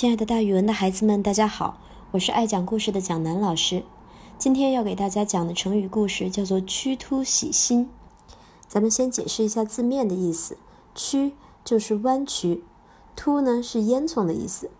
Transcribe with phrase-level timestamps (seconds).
[0.00, 1.76] 亲爱的，大语文的孩子们，大家好，
[2.12, 3.84] 我是爱讲故事的蒋楠老师。
[4.38, 7.90] 今天要给大家讲的成语故事叫做“屈突喜新”。
[8.66, 10.56] 咱们先解释一下字面的意思
[10.96, 12.64] ：“屈”就是弯曲
[13.14, 14.70] ，“突”呢是烟囱的意思，“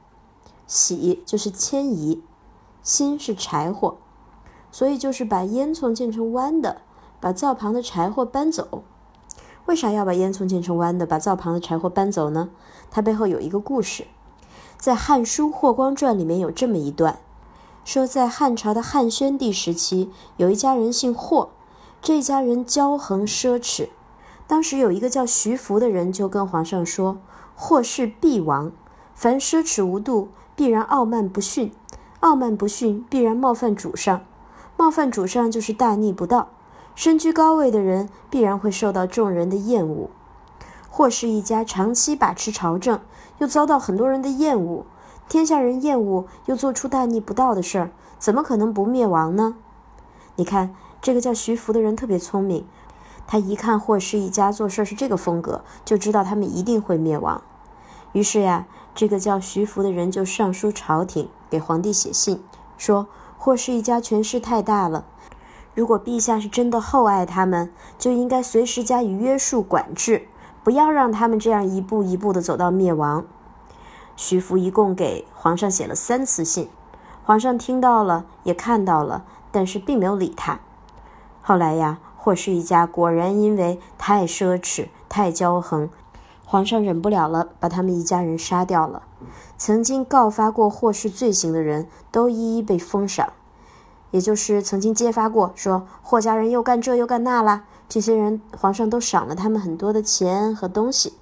[0.67, 2.23] 喜”就是迁移
[2.83, 3.99] ，“心”是柴火，
[4.73, 6.81] 所以就是把烟囱建成弯的，
[7.21, 8.83] 把灶旁的柴火搬走。
[9.67, 12.49] 为啥要把烟囱建成弯的，把灶旁的柴火搬走呢？
[12.91, 14.07] 它背后有一个故事。
[14.81, 17.18] 在《汉书霍光传》里面有这么一段，
[17.84, 21.50] 说在汉朝的汉宣帝时期，有一家人姓霍，
[22.00, 23.91] 这家人骄横奢侈。
[24.46, 27.19] 当时有一个叫徐福的人就跟皇上说
[27.55, 28.72] ：“霍氏必亡，
[29.14, 31.69] 凡奢侈无度，必然傲慢不逊；
[32.20, 34.20] 傲慢不逊，必然冒犯主上；
[34.78, 36.48] 冒犯主上，就是大逆不道。
[36.94, 40.08] 身居高位的人，必然会受到众人的厌恶。”
[40.92, 43.00] 霍氏一家长期把持朝政，
[43.38, 44.84] 又遭到很多人的厌恶，
[45.28, 49.55] 天下人厌恶，又做出大逆不道的事儿，怎么可能不灭亡呢？
[50.34, 52.66] 你看，这个叫徐福的人特别聪明，
[53.24, 57.41] 他一看霍氏一家做事是这个风格，就知道他们一定会灭亡。
[58.12, 62.42] 于是呀，这个叫徐福的人就上书朝廷，给皇帝写信，
[62.77, 63.06] 说
[63.38, 65.04] 霍氏一家权势太大了，
[65.72, 70.27] 如果陛下是真的厚爱他们，就应该随时加以约束管制。
[70.62, 73.25] 不要让他们这样一步一步的走到灭亡。
[74.16, 76.69] 徐福一共给皇上写了三次信，
[77.25, 80.61] 皇上听到了，也看到了，但是并没有理他。
[81.41, 85.88] 后来呀，霍氏一家果然因为太奢侈、太骄横，
[86.44, 89.05] 皇上忍不了了，把他们一家人杀掉了。
[89.56, 93.33] 曾经告发过霍氏罪行的人都一一被封赏，
[94.11, 97.64] 也就是曾经揭发过说霍家人又干这又干那啦。
[97.91, 101.14] 这些人，皇上都赏了他们很多的钱和东西。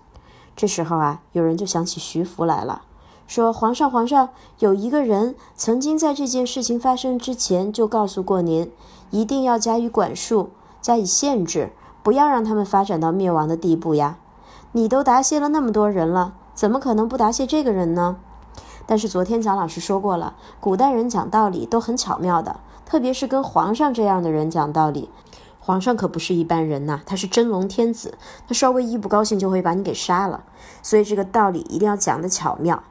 [0.54, 2.82] 这时候啊，有人就想起徐福来了，
[3.26, 8.70] 说：“皇上，皇上，有一个人曾经在这件事情发生之前就告诉过您，
[9.08, 10.50] 一定要加以管束，
[10.82, 11.72] 加以限制，
[12.02, 14.18] 不要让他们发展到灭亡的地步呀。
[14.72, 18.18] 你都答谢了那么多人了，怎么可能不答谢这个人呢？”
[18.84, 25.08] 但是昨天蒋老师说过了，古代人讲道理都很巧妙的，特别是跟皇上这样的人讲道理。
[25.68, 30.44] 皇上可不是一般人呐，他是真龙天子，他稍微一不高兴就会把你给杀了，
[30.82, 32.82] 所以这个道理一定要讲的巧妙。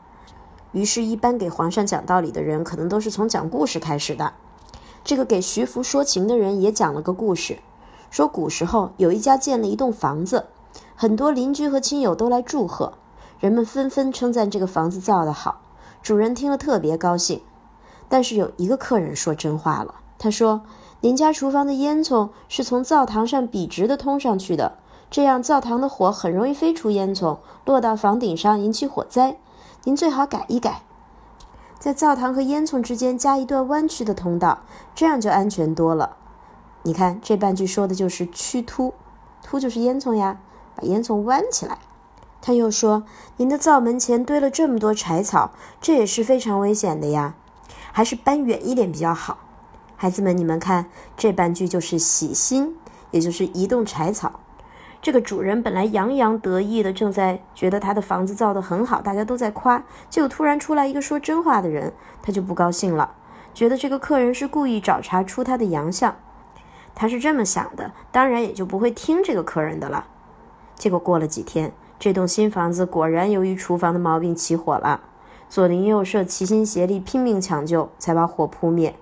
[0.74, 4.34] 于是，一般给皇上讲道理的人，可能都是从讲故事开始的。
[5.04, 7.58] 这个给徐福说情的人也讲了个故事，
[8.12, 10.46] 说古时候有一家建了一栋房子，
[10.96, 12.94] 很多邻居和亲友都来祝贺，
[13.40, 15.62] 人们纷纷称赞这个房子造得好，
[16.04, 17.42] 主人听了特别高兴。
[18.08, 20.62] 但是有一个客人说真话了，他说。
[21.02, 24.80] 您家厨房的烟囱是从灶堂上笔直的通上去的，
[25.12, 29.38] 这样灶堂的火很容易飞出烟囱，落到房顶上引起火灾。
[29.84, 30.82] 您最好改一改，
[31.78, 34.64] 在灶堂和烟囱之间加一段弯曲的通道，
[34.96, 36.18] 这样就安全多了。
[36.82, 38.96] 你看这半句说的就是屈突，
[39.44, 40.40] 突就是烟囱呀，
[40.76, 41.78] 把烟囱弯起来。
[42.42, 43.04] 他又说，
[43.38, 47.36] 您的灶门前堆了这么多柴草，这也是非常危险的呀，
[47.92, 49.38] 还是搬远一点比较好。
[50.00, 50.86] 孩子们，你们看
[51.18, 52.76] 这半句就是喜新，
[53.10, 54.40] 也就是移动柴草。
[55.02, 63.16] 这个主人本来洋洋得意的，正在觉得他的房子造得很好，大家都在夸，结果突然出来一个说真话的人，他就不高兴了，
[63.56, 66.16] 觉得这个客人是故意找茬出他的洋相。
[66.94, 70.06] 他是这么想的，当然也就不会听这个客人的了。
[70.76, 75.02] 结果过了几天，这栋新房子果然由于厨房的毛病起火了，
[75.50, 78.96] 左邻右舍齐心协力拼命抢救，才把火扑灭。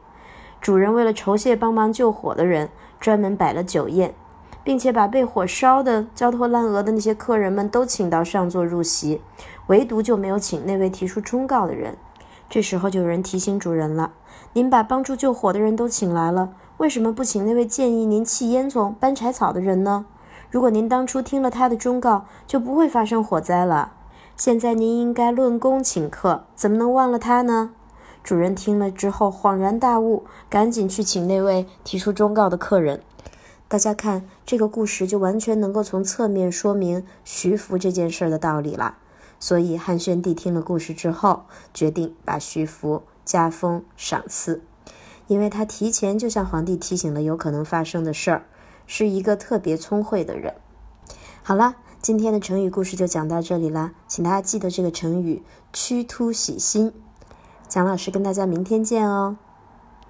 [0.65, 4.15] 主人为了酬谢帮忙救火的人，专门摆了酒宴，
[4.63, 9.21] 并且把被火烧得焦头烂额的那些客人们都请到上座入席，
[9.67, 11.95] 唯独就没有请那位提出忠告的人。
[12.49, 14.13] 这时候就有人提醒主人了
[14.53, 20.07] ：“您把帮助救火的人都请来了，为什么不请那位建议您弃烟囱、搬柴草的人呢？
[20.49, 23.91] 如果您当初听了他的忠告，就不会发生火灾了。
[24.35, 27.69] 现在您应该论功请客，怎么能忘了他呢？”
[28.25, 33.03] 主人听了之后恍然大悟，赶紧去请那位提出忠告的客人。
[33.67, 38.97] 大家看这个故事，就完全能够从侧面说明徐福这件事的道理了。
[39.39, 44.63] 所以汉宣帝听了故事之后，决定把徐福加封赏赐，
[45.27, 48.45] 因为他提前就向皇帝提醒了有可能发生的事儿，
[48.87, 50.55] 是一个特别聪慧的人。
[51.43, 56.91] 好了，今天的成语故事就讲到这里啦，请大家记得这个成语“屈突喜新”。
[57.67, 59.37] 蒋老师跟大家明天见哦。